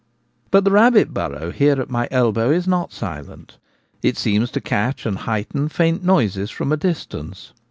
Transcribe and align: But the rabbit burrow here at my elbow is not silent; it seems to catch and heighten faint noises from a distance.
But 0.49 0.63
the 0.63 0.71
rabbit 0.71 1.13
burrow 1.13 1.51
here 1.51 1.79
at 1.79 1.91
my 1.91 2.07
elbow 2.09 2.49
is 2.49 2.67
not 2.67 2.91
silent; 2.91 3.59
it 4.01 4.17
seems 4.17 4.49
to 4.49 4.59
catch 4.59 5.05
and 5.05 5.15
heighten 5.15 5.69
faint 5.69 6.03
noises 6.03 6.49
from 6.49 6.71
a 6.71 6.75
distance. 6.77 7.53